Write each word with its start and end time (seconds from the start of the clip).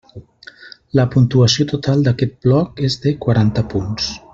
La 0.99 1.05
puntuació 1.17 1.67
total 1.73 2.03
d'aquest 2.09 2.35
bloc 2.49 2.85
és 2.91 3.01
de 3.07 3.15
quaranta 3.27 3.67
punts. 3.77 4.11